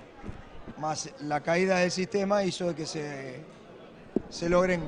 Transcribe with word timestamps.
más 0.77 1.09
la 1.21 1.41
caída 1.41 1.79
del 1.79 1.91
sistema, 1.91 2.43
hizo 2.43 2.73
que 2.73 2.85
se, 2.85 3.41
se 4.29 4.49
logren 4.49 4.81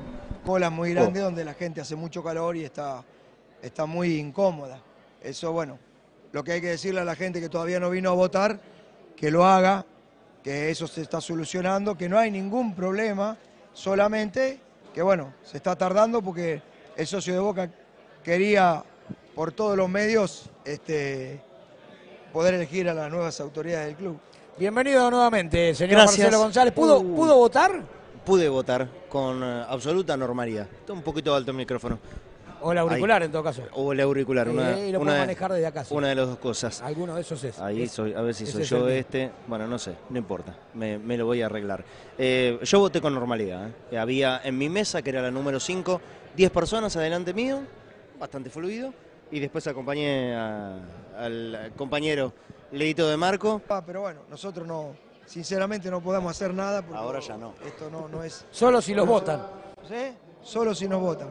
colas 0.44 0.72
muy 0.72 0.94
grandes 0.94 1.22
donde 1.22 1.44
la 1.44 1.54
gente 1.54 1.80
hace 1.80 1.96
mucho 1.96 2.22
calor 2.22 2.56
y 2.56 2.64
está, 2.64 3.04
está 3.62 3.86
muy 3.86 4.16
incómoda. 4.18 4.80
Eso, 5.22 5.52
bueno, 5.52 5.78
lo 6.32 6.42
que 6.42 6.52
hay 6.52 6.60
que 6.60 6.68
decirle 6.68 7.00
a 7.00 7.04
la 7.04 7.14
gente 7.14 7.40
que 7.40 7.48
todavía 7.48 7.78
no 7.78 7.90
vino 7.90 8.10
a 8.10 8.14
votar, 8.14 8.58
que 9.16 9.30
lo 9.30 9.44
haga, 9.44 9.84
que 10.42 10.70
eso 10.70 10.86
se 10.86 11.02
está 11.02 11.20
solucionando, 11.20 11.96
que 11.96 12.08
no 12.08 12.18
hay 12.18 12.30
ningún 12.30 12.74
problema, 12.74 13.36
solamente 13.72 14.60
que, 14.94 15.02
bueno, 15.02 15.34
se 15.42 15.58
está 15.58 15.76
tardando 15.76 16.22
porque 16.22 16.62
el 16.96 17.06
socio 17.06 17.34
de 17.34 17.40
Boca 17.40 17.70
quería 18.22 18.82
por 19.34 19.52
todos 19.52 19.76
los 19.76 19.88
medios 19.88 20.50
este, 20.64 21.40
poder 22.32 22.54
elegir 22.54 22.88
a 22.88 22.94
las 22.94 23.10
nuevas 23.10 23.38
autoridades 23.40 23.86
del 23.86 23.96
club. 23.96 24.18
Bienvenido 24.58 25.10
nuevamente, 25.10 25.74
señor 25.74 25.96
Gracias. 25.98 26.18
Marcelo 26.20 26.38
González. 26.42 26.74
¿Pudo, 26.74 27.00
Uh. 27.00 27.16
¿Pudo 27.16 27.36
votar? 27.36 27.82
Pude 28.24 28.48
votar 28.48 28.88
con 29.08 29.42
eh, 29.42 29.64
absoluta 29.68 30.16
normalidad. 30.16 30.66
Está 30.80 30.92
un 30.92 31.02
poquito 31.02 31.34
alto 31.34 31.50
el 31.50 31.56
micrófono. 31.56 31.98
O 32.62 32.72
el 32.72 32.78
auricular, 32.78 33.22
en 33.22 33.30
todo 33.30 33.42
caso. 33.42 33.62
O 33.74 33.92
el 33.92 34.00
auricular, 34.00 34.48
una, 34.48 34.78
Eh, 34.78 34.90
lo 34.90 35.00
una 35.00 35.18
manejar 35.18 35.52
desde 35.52 35.66
acá. 35.66 35.84
sí. 35.84 35.92
una 35.92 36.08
de 36.08 36.14
las 36.14 36.28
dos 36.28 36.38
cosas. 36.38 36.80
Alguno 36.80 37.14
de 37.14 37.20
esos 37.20 37.44
es. 37.44 37.58
Ahí 37.58 37.82
Es- 37.82 37.92
soy, 37.92 38.14
a 38.14 38.22
ver 38.22 38.32
si 38.34 38.46
soy 38.46 38.62
es 38.62 38.70
yo 38.70 38.88
este. 38.88 39.30
Bueno, 39.46 39.66
no 39.66 39.78
sé, 39.78 39.94
no 40.08 40.16
importa. 40.16 40.56
Me, 40.72 40.96
me 40.98 41.18
lo 41.18 41.26
voy 41.26 41.42
a 41.42 41.46
arreglar. 41.46 41.84
Eh, 42.16 42.58
yo 42.62 42.78
voté 42.78 43.02
con 43.02 43.12
normalidad. 43.12 43.68
¿eh? 43.90 43.98
Había 43.98 44.40
en 44.42 44.56
mi 44.56 44.70
mesa, 44.70 45.02
que 45.02 45.10
era 45.10 45.20
la 45.20 45.30
número 45.30 45.60
5, 45.60 46.00
10 46.34 46.50
personas 46.52 46.96
adelante 46.96 47.34
mío, 47.34 47.58
bastante 48.18 48.48
fluido. 48.48 48.94
Y 49.34 49.40
después 49.40 49.66
acompañé 49.66 50.32
a- 50.32 50.78
al 51.18 51.72
compañero 51.76 52.32
Leito 52.70 53.08
de 53.08 53.16
Marco. 53.16 53.60
Ah, 53.68 53.82
pero 53.84 54.02
bueno, 54.02 54.20
nosotros 54.30 54.64
no, 54.64 54.94
sinceramente 55.26 55.90
no 55.90 56.00
podemos 56.00 56.30
hacer 56.30 56.54
nada 56.54 56.82
porque 56.82 56.96
Ahora 56.96 57.18
ya 57.18 57.36
no. 57.36 57.52
esto 57.66 57.90
no, 57.90 58.06
no 58.06 58.22
es... 58.22 58.46
Solo 58.52 58.80
si 58.80 58.94
los 58.94 59.08
votan. 59.08 59.42
¿Sí? 59.88 60.14
Solo 60.40 60.72
si 60.72 60.86
nos 60.86 61.00
votan. 61.00 61.30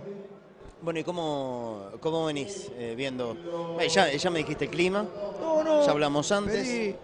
Bueno, 0.82 1.00
¿y 1.00 1.04
cómo, 1.06 1.92
cómo 2.02 2.26
venís 2.26 2.70
eh, 2.78 2.94
viendo? 2.98 3.38
Eh, 3.80 3.88
ya, 3.88 4.12
ya 4.12 4.30
me 4.30 4.40
dijiste 4.40 4.66
el 4.66 4.72
clima. 4.72 5.06
No, 5.40 5.64
no. 5.64 5.86
Ya 5.86 5.92
hablamos 5.92 6.30
antes. 6.34 6.56
Pedí, 6.68 6.96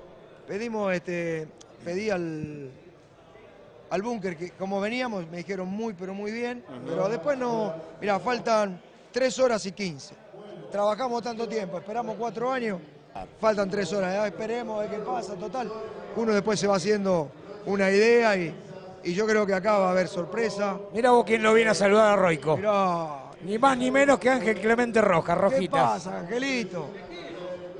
pedimos, 0.50 0.92
este, 0.94 1.48
pedí 1.86 2.10
al, 2.10 2.72
al 3.90 4.02
búnker 4.02 4.36
que 4.36 4.52
como 4.52 4.82
veníamos 4.82 5.26
me 5.30 5.38
dijeron 5.38 5.70
muy 5.70 5.94
pero 5.94 6.14
muy 6.14 6.34
bien, 6.34 6.62
pero 6.86 7.08
después 7.08 7.38
no, 7.38 7.74
mira, 8.02 8.20
faltan 8.20 8.82
3 9.14 9.40
horas 9.40 9.66
y 9.66 9.72
15. 9.72 10.14
Trabajamos 10.72 11.24
tanto 11.24 11.48
tiempo, 11.48 11.78
esperamos 11.80 12.16
4 12.18 12.52
años, 12.52 12.80
faltan 13.42 13.70
3 13.70 13.94
horas, 13.94 14.14
ya 14.14 14.28
esperemos 14.28 14.78
a 14.78 14.82
ver 14.82 14.90
qué 14.92 15.00
pasa, 15.00 15.34
total. 15.36 15.72
Uno 16.16 16.34
después 16.34 16.60
se 16.60 16.68
va 16.68 16.76
haciendo 16.76 17.32
una 17.66 17.90
idea 17.90 18.36
y, 18.38 18.54
y 19.04 19.14
yo 19.14 19.26
creo 19.26 19.46
que 19.48 19.54
acá 19.56 19.80
va 19.80 19.88
a 19.88 19.92
haber 19.92 20.08
sorpresa. 20.08 20.78
Mira 20.94 21.12
vos 21.12 21.26
quién 21.26 21.42
lo 21.42 21.54
viene 21.54 21.72
a 21.72 21.74
saludar 21.74 22.14
a 22.14 22.16
Roico. 22.22 22.58
Mirá, 22.58 23.32
Ni 23.44 23.58
más 23.58 23.78
ni 23.78 23.90
menos 23.90 24.20
que 24.20 24.30
Ángel 24.30 24.60
Clemente 24.60 25.02
Roja, 25.02 25.34
¿qué 25.36 25.42
Rojitas. 25.42 25.82
pasa, 25.82 26.20
Angelito? 26.20 26.88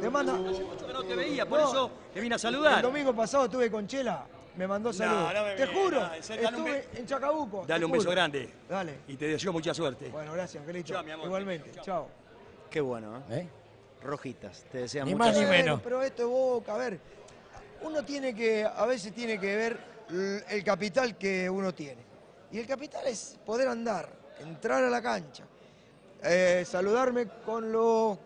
Te 0.02 0.10
manda... 0.10 0.34
No 0.34 1.04
te 1.04 1.16
veía, 1.16 1.46
por 1.48 1.60
No. 1.60 1.70
eso 1.70 1.92
te 2.14 2.20
vine 2.20 2.34
a 2.34 2.38
El 2.38 2.40
saludar. 2.42 2.82
domingo 2.82 3.14
pasado 3.14 3.46
estuve 3.46 3.70
con 3.72 3.86
Chela, 3.88 4.26
me 4.58 4.68
mandó 4.68 4.92
saludos. 4.92 5.34
no 5.34 5.44
me 5.44 5.54
te 5.56 5.68
juro, 5.68 6.00
dale 6.02 6.18
un 6.18 6.44
estuve 6.46 6.88
en 6.96 7.06
Chacabuco. 7.06 7.64
Dale 7.68 7.86
un 7.86 7.92
beso 7.92 8.10
grande 8.12 8.50
Dale. 8.68 9.00
y 9.08 9.16
te 9.16 9.28
deseo 9.28 9.54
mucha 9.54 9.74
suerte. 9.74 10.10
Bueno, 10.10 10.34
gracias, 10.34 10.62
Angelito. 10.62 10.94
Chao, 10.94 11.04
mi 11.04 11.12
amor. 11.12 11.26
Igualmente, 11.28 11.72
chao. 11.82 12.08
Qué 12.70 12.82
bueno, 12.82 13.18
¿eh? 13.18 13.40
¿Eh? 13.42 13.48
Rojitas, 14.04 14.64
te 14.72 14.80
decía 14.80 15.04
Ni 15.04 15.16
más 15.16 15.36
ni 15.38 15.46
menos. 15.46 15.82
Pero 15.82 16.02
esto 16.04 16.24
es 16.24 16.28
Boca, 16.28 16.76
a 16.76 16.78
ver, 16.78 17.00
uno 17.82 18.04
tiene 18.04 18.34
que, 18.34 18.64
a 18.64 18.86
veces 18.86 19.14
tiene 19.14 19.40
que 19.40 19.56
ver 19.56 19.80
el 20.50 20.64
capital 20.64 21.18
que 21.18 21.50
uno 21.50 21.74
tiene. 21.74 22.02
Y 22.52 22.60
el 22.60 22.68
capital 22.68 23.06
es 23.08 23.38
poder 23.46 23.68
andar, 23.68 24.10
entrar 24.40 24.84
a 24.84 24.90
la 24.90 25.02
cancha, 25.02 25.44
eh, 26.24 26.64
saludarme 26.66 27.28
con 27.46 27.72
los 27.72 28.18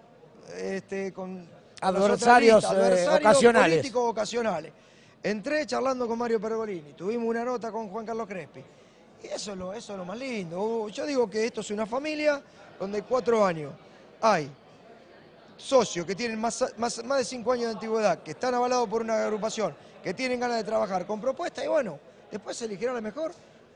este, 0.56 1.14
con 1.14 1.48
Adversarios, 1.82 2.64
eh, 2.64 3.08
ocasionales. 3.10 3.78
políticos 3.78 4.10
ocasionales. 4.10 4.72
Entré 5.22 5.66
charlando 5.66 6.08
con 6.08 6.18
Mario 6.18 6.40
Pergolini, 6.40 6.94
tuvimos 6.94 7.28
una 7.28 7.44
nota 7.44 7.72
con 7.72 7.90
Juan 7.90 8.06
Carlos 8.06 8.28
Crespi. 8.28 8.64
Y 9.24 9.28
eso 9.28 9.54
es 9.54 9.58
lo, 9.58 9.74
eso 9.74 9.94
es 9.94 10.00
lo 10.00 10.06
más 10.06 10.18
lindo. 10.18 10.90
Yo 10.90 11.06
digo 11.06 11.30
que 11.30 11.46
esto 11.46 11.62
es 11.62 11.72
una 11.72 11.86
familia 11.86 12.42
donde 12.78 12.98
hay 12.98 13.04
cuatro 13.04 13.46
años 13.46 13.72
hay 14.24 14.50
socios 15.58 16.06
que 16.06 16.16
tienen 16.16 16.40
más, 16.40 16.64
más, 16.78 17.04
más 17.04 17.18
de 17.18 17.26
cinco 17.26 17.52
años 17.52 17.66
de 17.66 17.72
antigüedad, 17.74 18.24
que 18.24 18.32
están 18.32 18.54
avalados 18.54 18.88
por 18.88 19.02
una 19.02 19.22
agrupación, 19.22 19.76
que 20.02 20.14
tienen 20.14 20.40
ganas 20.40 20.58
de 20.58 20.64
trabajar 20.64 21.06
con 21.06 21.20
propuestas 21.20 21.66
y 21.66 21.68
bueno, 21.68 22.00
después 22.32 22.56
se 22.56 22.66
elegirá 22.66 22.94
la 22.94 23.02
mejor 23.02 23.34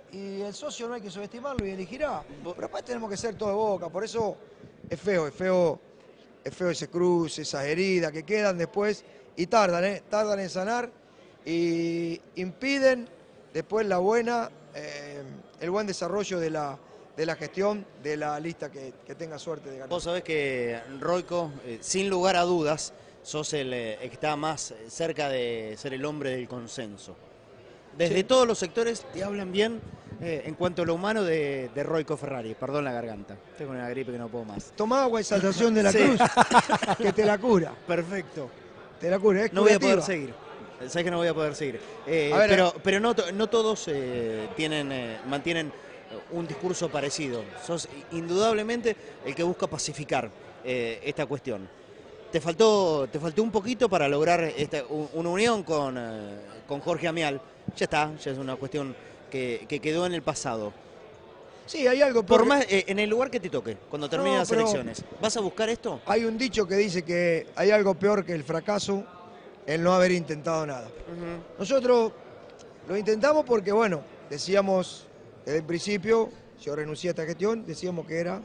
y 0.09 0.39
el 0.39 0.53
socio 0.53 0.87
no 0.87 0.93
hay 0.93 1.01
que 1.01 1.09
subestimarlo 1.09 1.67
y 1.67 1.71
elegirá. 1.71 2.23
Pero 2.41 2.55
después 2.55 2.85
tenemos 2.85 3.09
que 3.09 3.17
ser 3.17 3.35
todo 3.35 3.49
de 3.49 3.55
boca, 3.55 3.89
por 3.89 4.05
eso 4.05 4.37
es 4.89 4.99
feo, 4.99 5.27
es 5.27 5.33
feo, 5.33 5.81
es 6.45 6.55
feo 6.55 6.69
ese 6.69 6.87
cruce, 6.87 7.41
esas 7.41 7.65
heridas 7.65 8.13
que 8.13 8.23
quedan 8.23 8.57
después 8.57 9.03
y 9.35 9.47
tardan, 9.47 9.83
¿eh? 9.83 10.03
tardan 10.09 10.39
en 10.39 10.49
sanar 10.49 10.89
y 11.45 12.21
impiden 12.35 13.09
después 13.53 13.85
la 13.85 13.97
buena, 13.97 14.49
eh, 14.73 15.23
el 15.59 15.69
buen 15.71 15.87
desarrollo 15.87 16.39
de 16.39 16.51
la, 16.51 16.77
de 17.17 17.25
la 17.25 17.35
gestión 17.35 17.85
de 18.03 18.15
la 18.15 18.39
lista 18.39 18.71
que, 18.71 18.93
que 19.05 19.15
tenga 19.15 19.39
suerte 19.39 19.69
de 19.69 19.77
ganar. 19.77 19.89
Vos 19.89 20.03
sabés 20.03 20.23
que 20.23 20.79
Roico, 20.99 21.51
eh, 21.65 21.79
sin 21.81 22.09
lugar 22.09 22.35
a 22.35 22.41
dudas, 22.43 22.93
sos 23.23 23.51
el 23.53 23.73
eh, 23.73 23.97
que 24.01 24.07
está 24.07 24.35
más 24.35 24.73
cerca 24.87 25.27
de 25.27 25.75
ser 25.77 25.93
el 25.95 26.05
hombre 26.05 26.29
del 26.35 26.47
consenso. 26.47 27.15
Desde 27.97 28.23
todos 28.23 28.47
los 28.47 28.59
sectores 28.59 29.03
te 29.11 29.23
hablan 29.23 29.51
bien 29.51 29.81
eh, 30.21 30.43
en 30.45 30.53
cuanto 30.53 30.83
a 30.83 30.85
lo 30.85 30.93
humano 30.93 31.23
de, 31.23 31.71
de 31.73 31.83
Roico 31.83 32.15
Ferrari. 32.15 32.53
Perdón 32.53 32.85
la 32.85 32.91
garganta. 32.91 33.35
Tengo 33.57 33.71
una 33.71 33.89
gripe 33.89 34.11
que 34.11 34.19
no 34.19 34.27
puedo 34.27 34.45
más. 34.45 34.71
Toma 34.75 35.01
agua, 35.03 35.19
exaltación 35.19 35.73
de 35.73 35.81
la 35.83 35.91
Sí. 35.91 35.97
cruz, 35.97 36.19
que 36.99 37.11
te 37.13 37.25
la 37.25 37.39
cura, 37.39 37.73
Perfecto. 37.87 38.49
te 38.99 39.09
la 39.09 39.17
cura, 39.17 39.45
es 39.45 39.53
No 39.53 39.63
voy 39.63 39.71
a 39.73 39.79
poder 39.79 40.03
seguir. 40.03 40.33
Sabés 40.87 41.05
que 41.05 41.09
no 41.09 41.17
voy 41.17 41.27
a 41.27 41.33
poder 41.33 41.55
seguir. 41.55 41.79
Eh, 42.05 42.31
A 42.31 42.37
ver, 42.37 42.49
pero 42.51 42.73
pero 42.83 42.99
no, 42.99 43.15
to- 43.15 43.31
no 43.31 43.47
todos 43.49 43.85
eh, 43.87 44.47
tienen, 44.55 44.91
eh, 44.91 45.17
mantienen 45.27 45.73
un 46.31 46.47
discurso 46.47 46.89
parecido. 46.89 47.43
Sos 47.65 47.87
indudablemente 48.11 48.95
el 49.25 49.35
que 49.35 49.43
busca 49.43 49.67
pacificar 49.67 50.29
eh, 50.63 50.99
esta 51.03 51.25
cuestión. 51.25 51.67
Te 52.31 52.41
faltó, 52.41 53.07
te 53.11 53.19
faltó 53.19 53.41
un 53.41 53.51
poquito 53.51 53.87
para 53.89 54.07
lograr 54.09 54.43
esta- 54.43 54.83
una 55.13 55.29
unión 55.29 55.63
con, 55.63 55.97
eh, 55.97 56.39
con 56.67 56.79
Jorge 56.81 57.07
Amial. 57.07 57.39
Ya 57.75 57.85
está, 57.85 58.13
ya 58.17 58.31
es 58.31 58.37
una 58.37 58.55
cuestión 58.57 58.95
que, 59.31 59.65
que 59.67 59.79
quedó 59.79 60.05
en 60.05 60.13
el 60.13 60.21
pasado. 60.21 60.73
Sí, 61.65 61.85
hay 61.85 62.01
algo 62.01 62.23
Por 62.23 62.37
porque 62.39 62.49
más, 62.49 62.65
eh, 62.69 62.85
en 62.87 62.99
el 62.99 63.09
lugar 63.09 63.29
que 63.29 63.39
te 63.41 63.49
toque, 63.49 63.75
cuando 63.89 64.09
terminen 64.09 64.35
No, 64.35 64.39
las 64.39 64.51
elecciones, 64.51 65.03
¿vas 65.21 65.35
a 65.35 65.41
buscar 65.41 65.67
esto? 65.69 65.99
Hay 66.05 66.23
un 66.23 66.37
dicho 66.37 66.65
que 66.65 66.75
dice 66.75 67.03
que 67.03 67.47
hay 67.55 67.71
algo 67.71 67.93
peor 67.93 68.23
que 68.25 68.33
el 68.33 68.43
fracaso, 68.45 69.03
el 69.65 69.83
no 69.83 69.93
haber 69.93 70.11
intentado 70.11 70.65
nada. 70.65 70.87
Nosotros 71.59 72.13
lo 72.87 72.95
intentamos 72.95 73.43
porque, 73.45 73.73
bueno, 73.73 74.01
decíamos 74.29 75.06
desde 75.47 75.59
el 75.59 75.63
principio, 75.63 76.29
yo 76.61 76.75
renuncié 76.75 77.09
a 77.09 77.11
esta 77.11 77.25
gestión, 77.25 77.65
decíamos 77.65 78.05
que 78.05 78.19
era 78.19 78.41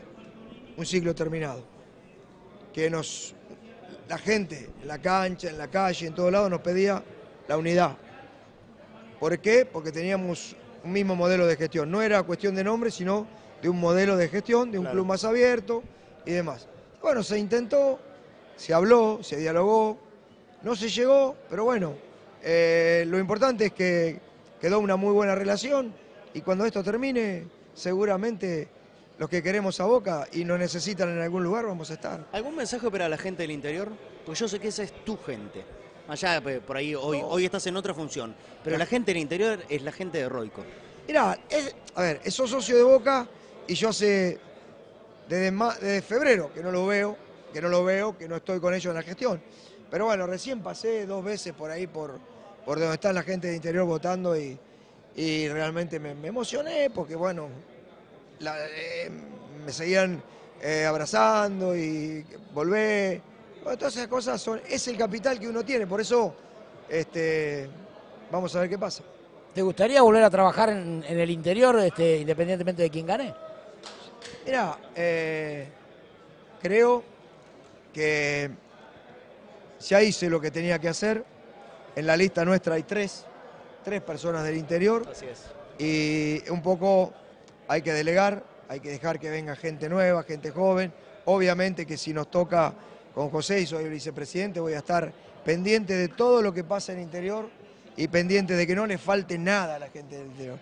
un 0.77 0.87
ciclo 0.87 1.13
terminado. 1.17 1.65
Que 2.73 2.89
nos, 2.89 3.35
la 4.09 4.19
gente 4.19 4.71
en 4.81 4.87
la 4.87 5.01
cancha, 5.03 5.51
en 5.51 5.59
la 5.59 5.67
calle, 5.67 6.07
en 6.07 6.15
todos 6.15 6.31
lados 6.31 6.49
nos 6.49 6.61
pedía 6.61 7.03
la 7.49 7.59
unidad. 7.59 7.97
¿Por 9.19 9.37
qué? 9.41 9.67
Porque 9.67 9.91
teníamos 9.91 10.55
un 10.85 10.93
mismo 10.93 11.17
modelo 11.17 11.45
de 11.45 11.57
gestión. 11.57 11.91
No 11.91 12.03
era 12.03 12.23
cuestión 12.23 12.55
de 12.55 12.63
nombre, 12.63 12.93
sino 12.93 13.27
de 13.61 13.69
un 13.69 13.81
modelo 13.81 14.17
de 14.17 14.29
gestión, 14.29 14.71
de 14.71 14.79
un 14.79 14.85
Claro. 14.85 14.99
club 14.99 15.07
más 15.09 15.25
abierto 15.25 15.83
y 16.25 16.31
demás. 16.31 16.69
Bueno, 17.03 17.25
se 17.25 17.37
intentó, 17.37 17.99
se 18.55 18.73
habló, 18.75 19.19
se 19.25 19.39
dialogó, 19.39 19.99
no 20.63 20.77
se 20.77 20.89
llegó, 20.89 21.35
pero 21.51 21.65
bueno, 21.65 21.95
eh, 22.45 23.03
lo 23.09 23.19
importante 23.19 23.67
es 23.67 23.73
que 23.73 24.21
quedó 24.61 24.79
una 24.79 24.95
muy 24.95 25.13
buena 25.13 25.35
relación 25.35 26.01
y 26.35 26.41
cuando 26.41 26.65
esto 26.65 26.83
termine, 26.83 27.45
seguramente 27.75 28.69
los 29.19 29.29
que 29.29 29.43
queremos 29.43 29.79
a 29.81 29.85
Boca 29.85 30.27
y 30.33 30.45
nos 30.45 30.59
necesitan 30.59 31.09
en 31.11 31.21
algún 31.21 31.45
lugar 31.45 31.67
vamos 31.67 31.91
a 31.91 31.95
estar. 31.95 32.27
¿Algún 32.33 32.57
mensaje 32.57 32.91
para 32.91 33.09
la 33.09 33.19
gente 33.19 33.43
del 33.43 33.51
interior? 33.51 33.89
Porque 34.25 34.41
yo 34.41 34.49
sé 34.49 34.59
que 34.59 34.69
esa 34.69 34.83
es 34.83 34.93
tu 35.05 35.17
gente. 35.19 35.65
Allá 36.09 36.43
por 36.67 36.77
ahí 36.77 36.95
hoy, 36.95 37.21
hoy 37.23 37.45
estás 37.45 37.67
en 37.67 37.77
otra 37.77 37.95
función. 37.95 38.35
Pero 38.65 38.77
la 38.77 38.87
gente 38.87 39.13
del 39.13 39.23
interior 39.23 39.61
es 39.69 39.83
la 39.83 39.93
gente 39.93 40.19
de 40.19 40.29
Roico. 40.29 40.63
Mirá, 41.07 41.39
es- 41.49 41.75
a 41.95 42.03
ver, 42.03 42.31
sos 42.31 42.51
socio 42.51 42.77
de 42.77 42.83
Boca 42.83 43.29
y 43.69 43.75
yo 43.75 43.91
hace 43.91 44.39
desde, 45.29 45.51
desde 45.51 46.03
febrero 46.03 46.53
que 46.53 46.63
no 46.63 46.71
lo 46.73 46.87
veo, 46.87 47.17
que 47.53 47.61
no 47.61 47.69
lo 47.69 47.85
veo, 47.85 48.17
que 48.19 48.29
no 48.29 48.37
estoy 48.37 48.59
con 48.61 48.75
ellos 48.75 48.87
en 48.91 48.95
la 48.97 49.03
gestión. 49.03 49.41
Pero 49.91 50.07
bueno, 50.07 50.27
recién 50.27 50.61
pasé 50.63 51.07
dos 51.07 51.23
veces 51.23 51.53
por 51.53 51.71
ahí, 51.71 51.87
por, 51.87 52.19
por 52.65 52.79
donde 52.79 52.95
está 52.95 53.13
la 53.13 53.23
gente 53.23 53.49
de 53.49 53.57
interior 53.57 53.85
votando 53.87 54.37
y, 54.37 54.59
y 55.17 55.49
realmente 55.49 55.99
me, 56.01 56.15
me 56.15 56.29
emocioné 56.29 56.91
porque 56.91 57.15
bueno, 57.17 57.49
la- 58.41 58.57
eh, 58.67 59.11
me 59.65 59.73
seguían 59.73 60.23
eh, 60.61 60.85
abrazando 60.87 61.77
y 61.77 62.25
volvé. 62.55 63.21
Bueno, 63.63 63.79
todas 63.79 63.95
esas 63.97 64.09
cosas 64.09 64.41
son, 64.41 64.61
es 64.69 64.89
el 64.89 64.97
capital 64.97 65.39
que 65.39 65.49
uno 65.49 65.65
tiene, 65.65 65.87
por 65.87 66.01
eso 66.01 66.35
este, 66.89 67.69
vamos 68.31 68.55
a 68.57 68.61
ver 68.61 68.69
qué 68.71 68.79
pasa. 68.79 69.03
¿Te 69.55 69.63
gustaría 69.63 70.01
volver 70.03 70.25
a 70.25 70.31
trabajar 70.31 70.71
en, 70.71 71.05
en 71.07 71.19
el 71.21 71.31
interior, 71.31 71.79
este, 71.79 72.19
independientemente 72.19 72.83
de 72.83 72.91
quién 72.91 73.07
gane? 73.07 73.35
Mira, 74.47 74.79
eh, 74.97 75.69
creo 76.61 77.05
que 77.93 78.51
ya 79.87 80.03
hice 80.03 80.31
lo 80.31 80.41
que 80.41 80.51
tenía 80.51 80.79
que 80.79 80.89
hacer. 80.89 81.23
En 81.95 82.07
la 82.07 82.17
lista 82.17 82.45
nuestra 82.45 82.77
hay 82.77 82.83
tres, 82.85 83.27
tres 83.83 84.01
personas 84.03 84.45
del 84.45 84.57
interior 84.57 85.07
Así 85.11 85.27
es. 85.27 85.43
y 85.79 86.49
un 86.51 86.63
poco 86.63 87.13
hay 87.69 87.83
que 87.83 87.93
delegar, 87.93 88.43
hay 88.69 88.81
que 88.81 88.91
dejar 88.91 89.19
que 89.19 89.31
venga 89.31 89.57
gente 89.57 89.89
nueva, 89.89 90.23
gente 90.23 90.51
joven. 90.51 90.93
Obviamente 91.25 91.87
que 91.87 91.97
si 91.97 92.13
nos 92.13 92.31
toca 92.31 92.73
con 93.15 93.31
José 93.31 93.61
y 93.61 93.67
soy 93.67 93.85
el 93.85 93.91
vicepresidente, 93.91 94.61
voy 94.61 94.73
a 94.75 94.79
estar 94.79 95.13
pendiente 95.45 95.95
de 95.95 96.09
todo 96.09 96.43
lo 96.43 96.53
que 96.53 96.65
pasa 96.65 96.93
en 96.93 96.99
el 96.99 97.05
interior 97.05 97.49
y 97.97 98.09
pendiente 98.09 98.55
de 98.55 98.67
que 98.67 98.75
no 98.75 98.87
le 98.87 98.99
falte 98.99 99.39
nada 99.39 99.77
a 99.77 99.79
la 99.79 99.89
gente 99.89 100.17
del 100.17 100.27
interior. 100.29 100.59